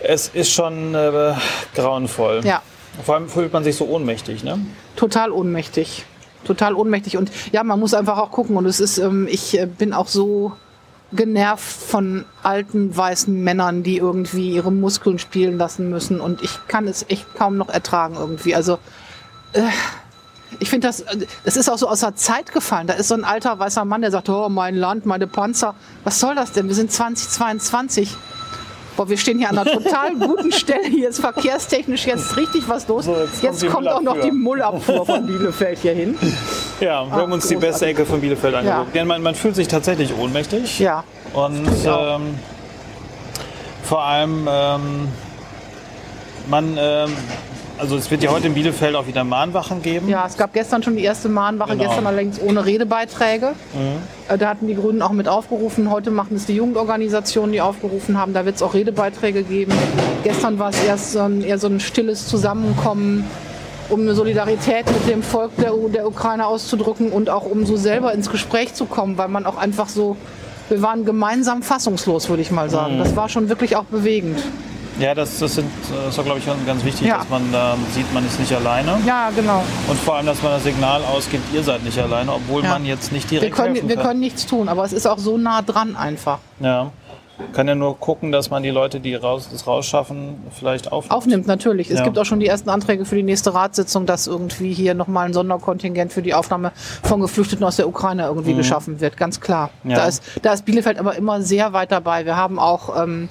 [0.00, 1.34] Es ist schon äh,
[1.74, 2.42] grauenvoll.
[2.44, 2.62] Ja,
[3.04, 4.58] Vor allem fühlt man sich so ohnmächtig, ne?
[4.96, 6.04] total ohnmächtig.
[6.44, 7.16] Total ohnmächtig.
[7.16, 8.56] Und ja, man muss einfach auch gucken.
[8.56, 10.52] Und es ist, ähm, ich äh, bin auch so
[11.12, 16.20] genervt von alten weißen Männern, die irgendwie ihre Muskeln spielen lassen müssen.
[16.20, 18.54] Und ich kann es echt kaum noch ertragen irgendwie.
[18.54, 18.78] Also
[19.52, 19.62] äh,
[20.60, 22.86] ich finde das, äh, das ist auch so aus der Zeit gefallen.
[22.86, 25.74] Da ist so ein alter weißer Mann, der sagt, oh, mein Land, meine Panzer.
[26.04, 26.68] Was soll das denn?
[26.68, 28.10] Wir sind 2022.
[28.96, 30.88] Boah, wir stehen hier an einer total guten Stelle.
[30.88, 33.04] Hier ist verkehrstechnisch jetzt richtig was los.
[33.04, 36.18] So, jetzt jetzt kommt kommt, auch noch die Müllabfuhr von Bielefeld hier hin.
[36.80, 38.94] Ja, wir haben uns die beste Ecke von Bielefeld angeguckt.
[38.96, 39.04] Ja.
[39.04, 40.80] man, man fühlt sich tatsächlich ohnmächtig.
[40.80, 41.04] Ja.
[41.32, 42.16] Und auch.
[42.16, 42.34] ähm,
[43.84, 45.08] vor allem, ähm,
[46.48, 47.16] man, ähm,
[47.78, 50.08] also es wird ja heute in Bielefeld auch wieder Mahnwachen geben.
[50.08, 51.84] Ja, es gab gestern schon die erste Mahnwache, Genau.
[51.84, 53.52] gestern allerdings ohne Redebeiträge.
[54.28, 55.90] Äh, Da hatten die Grünen auch mit aufgerufen.
[55.90, 58.34] Heute machen es die Jugendorganisationen, die aufgerufen haben.
[58.34, 59.72] Da wird es auch Redebeiträge geben.
[60.22, 63.24] Gestern war es erst so ein, eher so ein stilles Zusammenkommen,
[63.88, 68.12] um eine Solidarität mit dem Volk der, der Ukraine auszudrücken und auch um so selber
[68.12, 70.16] ins Gespräch zu kommen, weil man auch einfach so,
[70.68, 72.96] wir waren gemeinsam fassungslos, würde ich mal sagen.
[72.96, 72.98] Mhm.
[72.98, 74.38] Das war schon wirklich auch bewegend.
[74.98, 75.70] Ja, das, das, sind,
[76.04, 77.18] das ist, glaube ich, ganz wichtig, Ja.
[77.18, 78.98] dass man da sieht, man ist nicht alleine.
[79.06, 79.62] Ja, genau.
[79.88, 82.70] Und vor allem, dass man das Signal ausgibt, ihr seid nicht alleine, obwohl Ja.
[82.70, 84.06] man jetzt nicht Wir direkt können, helfen wir kann.
[84.06, 86.38] können nichts tun, aber es ist auch so nah dran einfach.
[86.60, 86.90] Ja.
[87.52, 91.12] Kann ja nur gucken, dass man die Leute, die raus, das rausschaffen, vielleicht aufnimmt.
[91.14, 91.88] Aufnimmt, natürlich.
[91.88, 92.04] Es Ja.
[92.04, 95.32] gibt auch schon die ersten Anträge für die nächste Ratssitzung, dass irgendwie hier nochmal ein
[95.32, 96.72] Sonderkontingent für die Aufnahme
[97.04, 99.70] von Geflüchteten aus der Ukraine irgendwie geschaffen wird, ganz klar.
[99.84, 99.90] Mhm.
[99.92, 99.96] Ja.
[99.98, 102.24] Da, ist, da ist Bielefeld aber immer sehr weit dabei.
[102.26, 103.28] Wir haben auch ähm,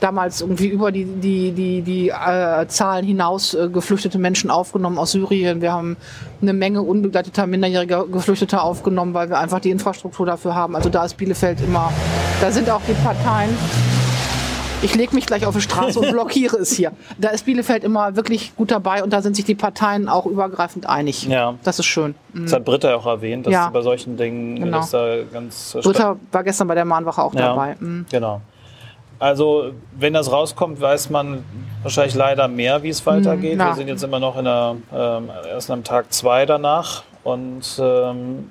[0.00, 5.12] damals irgendwie über die, die, die, die äh, Zahlen hinaus äh, geflüchtete Menschen aufgenommen aus
[5.12, 5.60] Syrien.
[5.62, 5.96] Wir haben
[6.42, 10.76] eine Menge unbegleiteter minderjähriger Geflüchteter aufgenommen, weil wir einfach die Infrastruktur dafür haben.
[10.76, 11.92] Also da ist Bielefeld immer,
[12.40, 13.50] da sind auch die Parteien.
[14.82, 16.92] Ich lege mich gleich auf die Straße und blockiere es hier.
[17.16, 20.86] Da ist Bielefeld immer wirklich gut dabei und da sind sich die Parteien auch übergreifend
[20.86, 21.26] einig.
[21.26, 21.54] Ja.
[21.64, 22.14] Das ist schön.
[22.34, 23.70] Das hat Britta ja auch erwähnt, dass Ja.
[23.70, 24.78] bei solchen Dingen Genau.
[24.78, 27.40] dass da ganz Britta war gestern bei der Mahnwache auch Ja.
[27.40, 27.76] dabei.
[27.80, 28.04] Mhm.
[28.10, 28.42] Genau.
[29.18, 31.44] Also, wenn das rauskommt, weiß man
[31.82, 33.54] wahrscheinlich leider mehr, wie es weitergeht.
[33.54, 33.66] Mhm, ja.
[33.68, 38.50] Wir sind jetzt immer noch in der, ähm, erst am Tag zwei danach und ähm,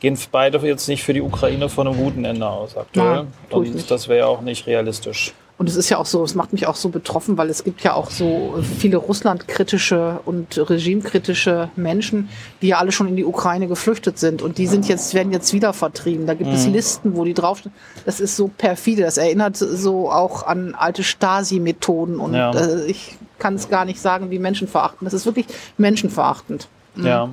[0.00, 3.06] gehen beide jetzt nicht für die Ukraine von einem guten Ende aus aktuell.
[3.06, 5.32] Nein, und das wäre ja auch nicht realistisch.
[5.60, 7.82] Und es ist ja auch so, es macht mich auch so betroffen, weil es gibt
[7.82, 12.30] ja auch so viele russlandkritische und regimekritische Menschen,
[12.62, 15.52] die ja alle schon in die Ukraine geflüchtet sind und die sind jetzt, werden jetzt
[15.52, 16.26] wieder vertrieben.
[16.26, 16.72] Da gibt es Mhm.
[16.72, 17.74] Listen, wo die draufstehen.
[18.06, 19.02] Das ist so perfide.
[19.02, 22.52] Das erinnert so auch an alte Stasi-Methoden und Ja.
[22.52, 25.06] äh, ich kann es gar nicht sagen, wie menschenverachtend.
[25.06, 25.46] Das ist wirklich
[25.76, 26.68] menschenverachtend.
[26.96, 27.28] Ja.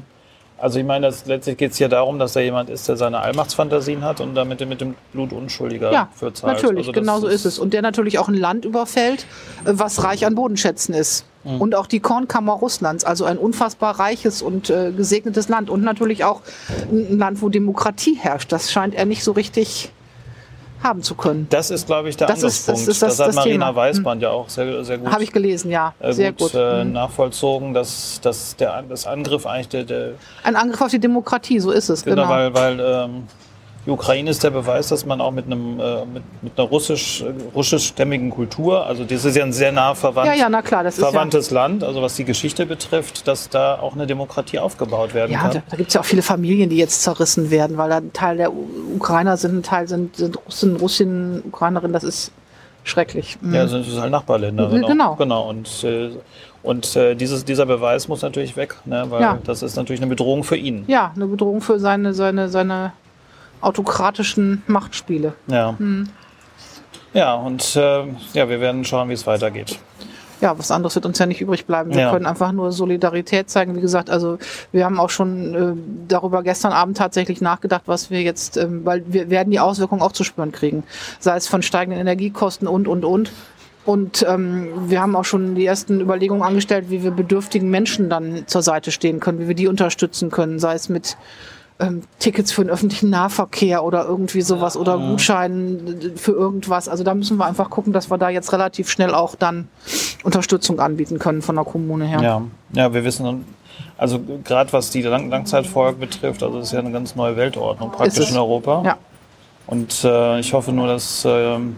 [0.59, 3.19] Also ich meine, das, letztlich geht es hier darum, dass da jemand ist, der seine
[3.19, 6.55] Allmachtsfantasien hat und damit mit dem Blut Unschuldiger Ja, für zahlt.
[6.55, 7.59] natürlich, Also genau so ist es.
[7.59, 9.25] Und der natürlich auch ein Land überfällt,
[9.65, 11.25] äh, was reich an Bodenschätzen ist.
[11.43, 11.61] Mhm.
[11.61, 15.69] Und auch die Kornkammer Russlands, also ein unfassbar reiches und äh, gesegnetes Land.
[15.69, 16.41] Und natürlich auch
[16.91, 18.51] ein Land, wo Demokratie herrscht.
[18.51, 19.91] Das scheint er nicht so richtig
[20.83, 21.47] haben zu können.
[21.49, 22.79] Das ist, glaube ich, der Das ist- Angriffspunkt.
[22.81, 23.75] das ist das- hat das Marina Thema.
[23.75, 25.93] Weißband ja auch sehr, sehr gut, Habe ich gelesen, ja.
[25.99, 26.53] äh, Sehr gut, gut.
[26.53, 26.59] Mhm.
[26.59, 30.09] Äh, nachvollzogen, dass, dass der das Angriff eigentlich der, der
[30.43, 32.03] Ein Angriff auf die Demokratie, so ist es.
[32.03, 32.29] genau, Genau.
[32.29, 33.23] weil, weil ähm,
[33.87, 37.23] die Ukraine ist der Beweis, dass man auch mit einem äh, mit, mit einer russisch
[37.55, 40.95] russischstämmigen Kultur, also das ist ja ein sehr nah verwandt, Ja, ja, na klar, das
[40.97, 41.09] ist ja.
[41.09, 45.39] verwandtes Land, also was die Geschichte betrifft, dass da auch eine Demokratie aufgebaut werden Ja,
[45.39, 45.51] kann.
[45.53, 48.11] da, da gibt es ja auch viele Familien, die jetzt zerrissen werden, weil da ein
[48.13, 51.93] Teil der Ukrainer sind, ein Teil sind, sind Russen, Russinnen, Ukrainerinnen.
[51.93, 52.31] Das ist
[52.83, 53.37] schrecklich.
[53.41, 53.53] Mhm.
[53.53, 54.69] Ja, das sind halt Nachbarländer.
[54.69, 55.15] Mhm, genau.
[55.15, 55.49] genau.
[55.49, 56.09] Und, äh,
[56.61, 59.05] und äh, dieses, dieser Beweis muss natürlich weg, ne?
[59.09, 59.37] weil Ja.
[59.45, 60.83] das ist natürlich eine Bedrohung für ihn.
[60.87, 62.91] ja, eine Bedrohung für seine, seine, seine
[63.61, 65.33] autokratischen Machtspiele.
[65.47, 65.75] Ja.
[65.77, 66.09] Mhm.
[67.13, 69.79] Ja, und äh, ja, wir werden schauen, wie es weitergeht.
[70.39, 71.91] Ja, was anderes wird uns ja nicht übrig bleiben.
[71.95, 72.11] Wir Ja.
[72.11, 73.75] können einfach nur Solidarität zeigen.
[73.75, 74.37] Wie gesagt, also
[74.71, 75.73] wir haben auch schon äh,
[76.07, 80.11] darüber gestern Abend tatsächlich nachgedacht, was wir jetzt, ähm, weil wir werden die Auswirkungen auch
[80.11, 80.83] zu spüren kriegen.
[81.19, 83.31] Sei es von steigenden Energiekosten und, und, und.
[83.83, 88.43] Und ähm, wir haben auch schon die ersten Überlegungen angestellt, wie wir bedürftigen Menschen dann
[88.45, 91.17] zur Seite stehen können, wie wir die unterstützen können, sei es mit
[91.79, 96.89] ähm, Tickets für den öffentlichen Nahverkehr oder irgendwie sowas oder Gutscheinen für irgendwas.
[96.89, 99.67] Also da müssen wir einfach gucken, dass wir da jetzt relativ schnell auch dann
[100.23, 102.21] Unterstützung anbieten können von der Kommune her.
[102.21, 102.41] Ja,
[102.73, 103.45] ja wir wissen,
[103.97, 107.91] also gerade was die Lang Langzeitfolge betrifft, also das ist ja eine ganz neue Weltordnung
[107.91, 108.81] praktisch in Europa.
[108.83, 108.97] Ja.
[109.67, 111.75] Und äh, ich hoffe nur, dass ähm,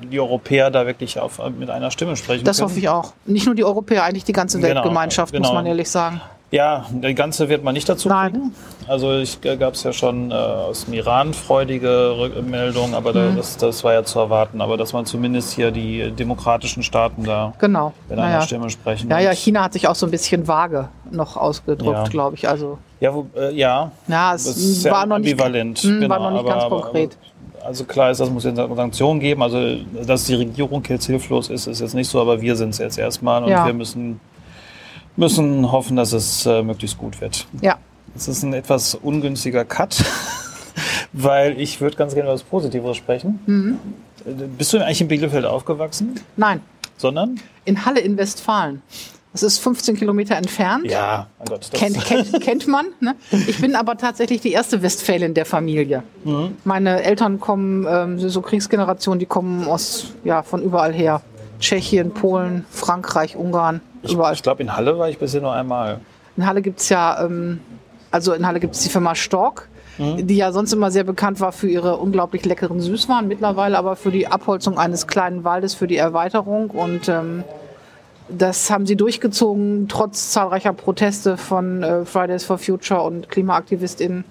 [0.00, 2.70] die Europäer da wirklich auf, mit einer Stimme sprechen Das können.
[2.70, 3.12] hoffe ich auch.
[3.26, 5.54] Nicht nur die Europäer, eigentlich die ganze Genau, Weltgemeinschaft, muss genau.
[5.54, 6.20] man ehrlich sagen.
[6.54, 8.30] Ja, die ganze wird man nicht dazu Nein.
[8.32, 8.54] kriegen.
[8.86, 13.36] Also ich gab es ja schon äh, aus dem Iran freudige Rückmeldungen, aber da, Mhm.
[13.38, 14.60] das, das war ja zu erwarten.
[14.60, 17.92] Aber dass man zumindest hier die demokratischen Staaten da Genau.
[18.08, 18.42] mit einer Naja.
[18.42, 19.10] Stimme sprechen.
[19.10, 22.04] Ja, ja, Und- China hat sich auch so ein bisschen vage noch ausgedrückt, Ja.
[22.04, 22.48] glaube ich.
[22.48, 25.78] Also, Ja, wo, äh, ja, ja, das es ist sehr war noch nicht, ambivalent.
[25.80, 27.16] Hm, genau, war noch nicht aber, ganz aber, konkret.
[27.58, 29.42] Aber, also klar ist, dass es muss jetzt Sanktionen geben.
[29.42, 29.58] Also
[30.06, 32.96] dass die Regierung jetzt hilflos ist, ist jetzt nicht so, aber wir sind es jetzt
[32.98, 33.66] erstmal und Ja.
[33.66, 34.20] wir müssen,
[35.16, 37.46] müssen hoffen, dass es äh, möglichst gut wird.
[37.60, 37.76] ja.
[38.16, 40.04] Es ist ein etwas ungünstiger Cut,
[41.12, 43.40] weil ich würde ganz gerne über das Positiveres sprechen.
[43.46, 43.78] Mhm.
[44.56, 46.20] Bist du eigentlich in Bielefeld aufgewachsen?
[46.36, 46.60] Nein,
[46.96, 47.40] Sondern?
[47.64, 48.82] in Halle in Westfalen.
[49.32, 50.88] Das ist 15 Kilometer entfernt.
[50.88, 51.68] Ja, mein Gott.
[51.72, 52.86] Das Kennt, kennt, kennt man.
[53.00, 53.16] Ne?
[53.48, 56.04] Ich bin aber tatsächlich die erste Westfälin der Familie.
[56.62, 61.20] Meine Eltern kommen, ähm, so Kriegsgeneration, die kommen aus, ja, von überall her.
[61.58, 63.80] Tschechien, Polen, Frankreich, Ungarn,
[64.12, 64.34] überall.
[64.34, 66.00] ich glaube, in Halle war ich bisher nur einmal.
[66.36, 67.60] In Halle gibt's ja, ähm,
[68.10, 71.68] also in Halle gibt's die Firma Stork, die ja sonst immer sehr bekannt war für
[71.68, 76.70] ihre unglaublich leckeren Süßwaren, mittlerweile aber für die Abholzung eines kleinen Waldes, für die Erweiterung.
[76.70, 77.44] Und ähm,
[78.28, 84.24] das haben sie durchgezogen, trotz zahlreicher Proteste von äh, Fridays for Future und KlimaaktivistInnen.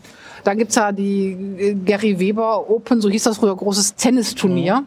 [0.43, 4.83] Dann gibt's ja die äh, Gary Weber Open, so hieß das früher, großes Tennisturnier.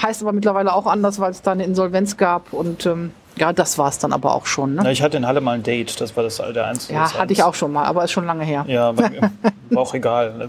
[0.00, 2.52] Heißt aber mittlerweile auch anders, weil es da eine Insolvenz gab.
[2.52, 4.74] Und ähm, ja, das war's dann aber auch schon.
[4.74, 4.84] Ne?
[4.84, 6.94] Ja, ich hatte in Halle mal ein Date, das war das der einzige.
[6.94, 8.64] Ja, hatte ich auch schon mal, aber ist schon lange her.
[8.68, 9.10] Ja, aber
[9.70, 10.48] war auch egal.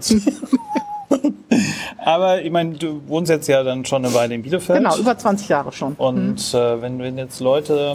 [2.04, 4.78] aber ich meine, du wohnst jetzt ja dann schon eine Weile in Bielefeld.
[4.78, 5.94] Genau, über 20 Jahre schon.
[5.94, 7.94] Und äh, wenn, wenn jetzt Leute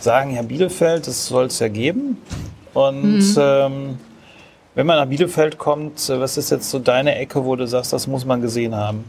[0.00, 2.18] sagen, ja, Bielefeld, das soll es ja geben.
[2.74, 3.34] Und Mhm.
[3.38, 3.98] ähm,
[4.74, 7.92] wenn man nach Bielefeld kommt, äh, was ist jetzt so deine Ecke, wo du sagst,
[7.92, 9.04] das muss man gesehen haben?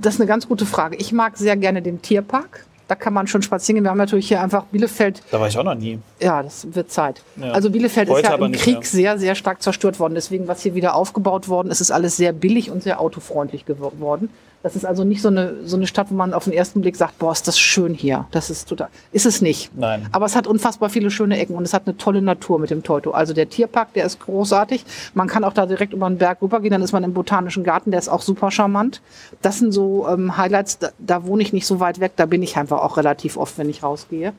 [0.00, 0.96] Das ist eine ganz gute Frage.
[0.96, 2.66] Ich mag sehr gerne den Tierpark.
[2.92, 3.84] Da kann man schon spazieren gehen.
[3.84, 5.98] Wir haben natürlich hier einfach Bielefeld, Da war ich auch noch nie.
[6.20, 7.22] ja, das wird Zeit.
[7.36, 7.52] Ja.
[7.52, 8.84] Also Bielefeld Heute ist ja im Krieg mehr.
[8.84, 10.14] sehr, sehr stark zerstört worden.
[10.14, 14.28] Deswegen, was hier wieder aufgebaut worden ist, ist alles sehr billig und sehr autofreundlich geworden.
[14.62, 16.94] Das ist also nicht so eine, so eine Stadt, wo man auf den ersten Blick
[16.94, 18.26] sagt, boah, ist das schön hier.
[18.30, 18.88] Das ist total.
[19.10, 19.76] Ist es nicht.
[19.76, 20.06] Nein.
[20.12, 22.84] Aber es hat unfassbar viele schöne Ecken und es hat eine tolle Natur mit dem
[22.84, 23.10] Teuto.
[23.10, 24.84] Also der Tierpark, der ist großartig.
[25.14, 27.90] Man kann auch da direkt über den Berg rübergehen, dann ist man im Botanischen Garten,
[27.90, 29.00] der ist auch super charmant.
[29.42, 32.42] Das sind so ähm, Highlights, da, da wohne ich nicht so weit weg, da bin
[32.42, 34.32] ich einfach auch relativ oft, wenn ich rausgehe.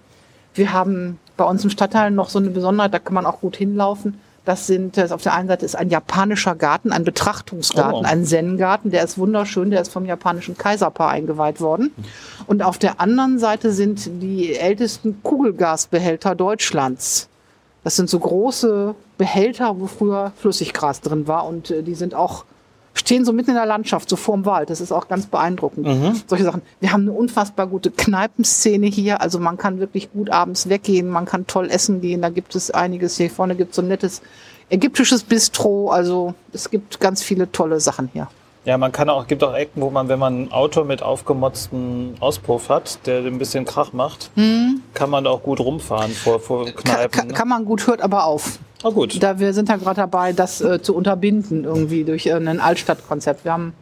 [0.55, 3.57] Wir haben bei uns im Stadtteil noch so eine Besonderheit, da kann man auch gut
[3.57, 4.19] hinlaufen.
[4.45, 8.07] Das sind, das auf der einen Seite ist ein japanischer Garten, ein Betrachtungsgarten, Oh.
[8.07, 11.91] ein Zen-Garten, der ist wunderschön, der ist vom japanischen Kaiserpaar eingeweiht worden.
[12.45, 17.29] Und auf der anderen Seite sind die ältesten Kugelgasbehälter Deutschlands.
[17.85, 22.43] Das sind so große Behälter, wo früher Flüssiggras drin war und äh, die sind auch
[22.93, 24.69] stehen so mitten in der Landschaft, so vorm Wald.
[24.69, 25.87] Das ist auch ganz beeindruckend.
[26.27, 26.61] Solche Sachen.
[26.79, 29.21] Wir haben eine unfassbar gute Kneipenszene hier.
[29.21, 32.21] Also man kann wirklich gut abends weggehen, man kann toll essen gehen.
[32.21, 33.17] Da gibt es einiges.
[33.17, 34.21] Hier vorne gibt es so ein nettes
[34.69, 35.89] ägyptisches Bistro.
[35.89, 38.27] Also es gibt ganz viele tolle Sachen hier.
[38.65, 42.15] Ja, man kann auch, gibt auch Ecken, wo man, wenn man ein Auto mit aufgemotzten
[42.21, 44.31] Auspuff hat, der ein bisschen Krach macht,
[44.93, 47.11] kann man auch gut rumfahren vor, vor Kneipen.
[47.11, 47.33] ka ne?
[47.33, 48.59] kann man gut, hört aber auf.
[48.83, 49.21] Oh, gut.
[49.21, 53.45] Da wir sind da gerade dabei, das äh, zu unterbinden irgendwie durch äh, ein Altstadtkonzept.
[53.45, 53.73] Wir haben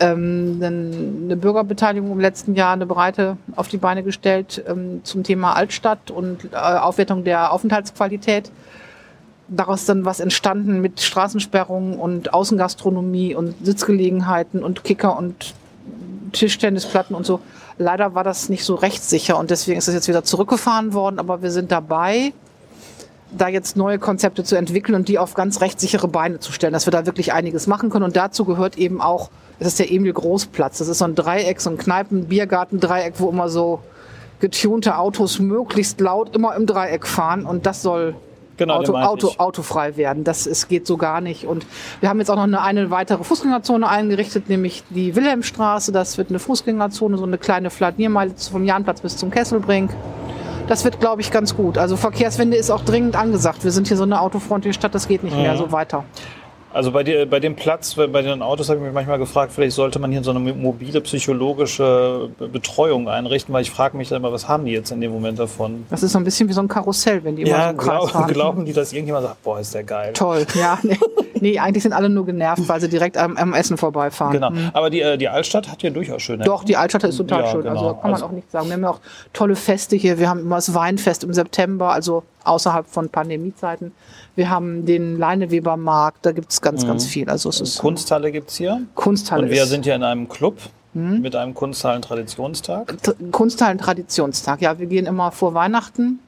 [0.00, 5.54] ähm, eine Bürgerbeteiligung im letzten Jahr eine breite auf die Beine gestellt ähm, zum Thema
[5.54, 8.50] Altstadt und äh, Aufwertung der Aufenthaltsqualität.
[9.46, 15.54] Daraus dann was entstanden mit Straßensperrungen und Außengastronomie und Sitzgelegenheiten und Kicker und
[16.32, 17.40] Tischtennisplatten und so.
[17.78, 21.42] Leider war das nicht so rechtssicher und deswegen ist es jetzt wieder zurückgefahren worden, aber
[21.42, 22.32] wir sind dabei,
[23.36, 26.86] da jetzt neue Konzepte zu entwickeln und die auf ganz rechtssichere Beine zu stellen, dass
[26.86, 28.04] wir da wirklich einiges machen können.
[28.04, 30.78] Und dazu gehört eben auch, das ist der Emil Großplatz.
[30.78, 33.80] Das ist so ein Dreieck, so ein Kneipen-, Biergarten-Dreieck, wo immer so
[34.40, 37.46] getunte Autos möglichst laut immer im Dreieck fahren.
[37.46, 38.14] Und das soll
[38.56, 40.22] Genau, Auto, Auto, autofrei werden.
[40.22, 41.44] Das ist, geht so gar nicht.
[41.44, 41.66] Und
[42.00, 45.90] wir haben jetzt auch noch eine, eine weitere Fußgängerzone eingerichtet, nämlich die Wilhelmstraße.
[45.90, 49.90] Das wird eine Fußgängerzone, so eine kleine Flaniermeile vom Jahnplatz bis zum Kesselbrink.
[50.66, 51.76] Das wird, glaube ich, ganz gut.
[51.76, 53.64] Also Verkehrswende ist auch dringend angesagt.
[53.64, 56.04] Wir sind hier so eine autofreundliche Stadt, das geht nicht mehr so weiter.
[56.74, 59.76] Also bei, dir, bei dem Platz, bei den Autos habe ich mich manchmal gefragt, vielleicht
[59.76, 64.18] sollte man hier so eine mobile psychologische Be- Betreuung einrichten, weil ich frage mich dann
[64.22, 65.86] immer, was haben die jetzt in dem Moment davon?
[65.90, 67.84] Das ist so ein bisschen wie so ein Karussell, wenn die immer so Ja, Kreis
[67.86, 68.32] glaub, fahren.
[68.32, 70.12] glauben die, dass irgendjemand sagt, boah, ist der geil.
[70.14, 70.78] Toll, ja.
[71.36, 71.50] Nee.
[71.52, 74.32] nee, eigentlich sind alle nur genervt, weil sie direkt am, am Essen vorbeifahren.
[74.32, 74.50] Genau.
[74.72, 77.50] Aber die, äh, die Altstadt hat ja durchaus schöne Doch, die Altstadt ist total Ja,
[77.50, 77.62] schön.
[77.62, 77.72] genau.
[77.74, 78.66] Also da kann man Also- auch nichts sagen.
[78.68, 79.00] Wir haben ja auch
[79.32, 80.18] tolle Feste hier.
[80.18, 83.92] Wir haben immer das Weinfest im September, also außerhalb von Pandemiezeiten.
[84.36, 87.28] Wir haben den Leinewebermarkt, da gibt es ganz, ganz viel.
[87.30, 88.82] Also es ist Kunsthalle gibt's hier.
[88.96, 89.42] Kunsthalle.
[89.44, 90.58] Und wir sind ja in einem Club
[90.94, 91.20] Hm?
[91.22, 92.96] mit einem Kunsthallen-Traditionstag.
[93.02, 94.60] T- Kunsthallen Traditionstag.
[94.60, 96.20] Ja, wir gehen immer vor Weihnachten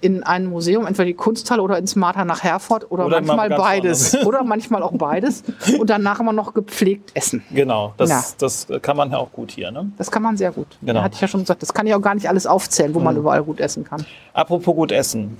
[0.00, 4.16] in ein Museum, entweder die Kunsthalle oder ins Martha nach Herford oder, Oder manchmal beides.
[4.24, 5.42] oder manchmal auch beides.
[5.78, 7.42] Und danach immer noch gepflegt essen.
[7.52, 8.24] Genau, das, Ja.
[8.38, 9.70] das kann man ja auch gut hier.
[9.70, 9.92] Ne?
[9.98, 10.68] Das kann man sehr gut.
[10.80, 11.00] Genau.
[11.00, 11.60] Ja, hatte ich ja schon gesagt.
[11.60, 13.20] Das kann ich auch gar nicht alles aufzählen, wo man Mhm.
[13.20, 14.06] überall gut essen kann.
[14.32, 15.36] Apropos gut essen.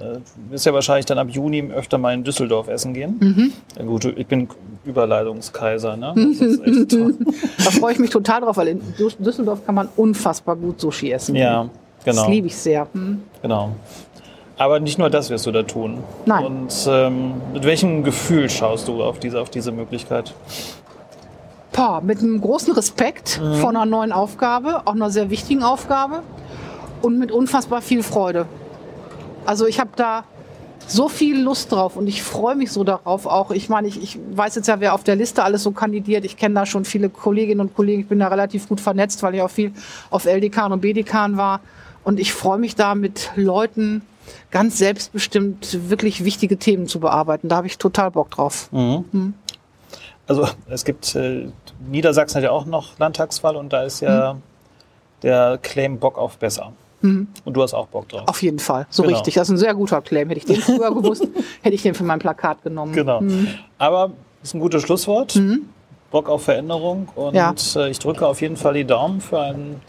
[0.00, 3.16] Du wirst ja wahrscheinlich dann ab Juni öfter mal in Düsseldorf essen gehen.
[3.20, 3.52] Mhm.
[3.78, 4.48] Ja, gut, ich bin
[4.84, 5.96] Überleitungskaiser.
[5.96, 6.14] Ne?
[6.88, 7.14] Toll.
[7.64, 11.12] Da freue ich mich total drauf, weil in Düs- Düsseldorf kann man unfassbar gut Sushi
[11.12, 11.34] essen.
[11.36, 11.68] ja,
[12.04, 12.22] genau.
[12.22, 12.86] Das liebe ich sehr.
[12.92, 13.22] Hm.
[13.42, 13.70] genau.
[14.56, 15.98] Aber nicht nur das wirst du da tun.
[16.26, 16.44] Nein.
[16.44, 20.34] Und ähm, mit welchem Gefühl schaust du auf diese, auf diese Möglichkeit?
[21.72, 23.54] Boah, mit einem großen Respekt Mhm.
[23.54, 26.22] vor einer neuen Aufgabe, auch einer sehr wichtigen Aufgabe
[27.00, 28.46] und mit unfassbar viel Freude.
[29.50, 30.22] Also ich habe da
[30.86, 33.50] so viel Lust drauf und ich freue mich so darauf auch.
[33.50, 36.24] Ich meine, ich, ich weiß jetzt ja, wer auf der Liste alles so kandidiert.
[36.24, 38.02] Ich kenne da schon viele Kolleginnen und Kollegen.
[38.02, 39.72] Ich bin da relativ gut vernetzt, weil ich auch viel
[40.10, 41.58] auf LDK und BDK war.
[42.04, 44.02] Und ich freue mich da mit Leuten
[44.52, 47.48] ganz selbstbestimmt wirklich wichtige Themen zu bearbeiten.
[47.48, 48.68] Da habe ich total Bock drauf.
[48.70, 49.34] Mhm.
[50.28, 51.48] Also es gibt, äh,
[51.90, 54.42] Niedersachsen hat ja auch noch Landtagswahl und da ist ja Mhm.
[55.24, 56.72] der Claim Bock auf besser.
[57.02, 58.22] Und du hast auch Bock drauf.
[58.26, 59.14] Auf jeden Fall, so Genau.
[59.16, 59.34] richtig.
[59.34, 60.28] Das ist ein sehr guter Claim.
[60.28, 61.26] Hätte ich den früher gewusst,
[61.62, 62.92] hätte ich den für mein Plakat genommen.
[62.92, 63.22] Genau.
[63.78, 65.38] Aber ist ein gutes Schlusswort.
[66.10, 67.36] Bock auf Veränderung und Mhm.
[67.36, 67.54] Ja.
[67.76, 69.80] äh, ich drücke auf jeden Fall die Daumen für einen,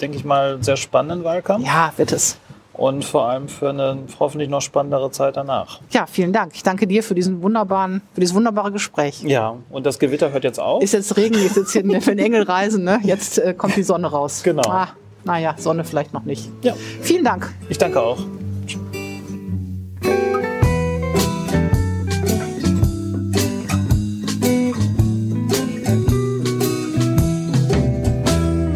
[0.00, 2.36] denke ich mal, sehr spannenden Wahlkampf Ja, wird es.
[2.74, 5.80] und vor allem für eine hoffentlich noch spannendere Zeit danach.
[5.90, 6.52] Ja, vielen Dank.
[6.54, 9.22] Ich danke dir für diesen wunderbaren, für dieses wunderbare Gespräch.
[9.22, 10.82] Ja, und das Gewitter hört jetzt auf.
[10.82, 13.00] Ist jetzt Regen, ich sitze hier für den Engel reisen, ne?
[13.02, 14.42] Jetzt äh, kommt die Sonne raus.
[14.44, 14.68] Genau.
[14.68, 14.88] Ah,
[15.23, 16.49] naja, Sonne vielleicht noch nicht.
[16.61, 17.53] Ja, Vielen Dank.
[17.69, 18.19] ich danke auch.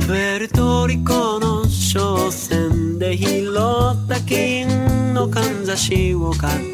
[0.09, 6.72] プエルトリコの商船で拾った金のかんざしを片手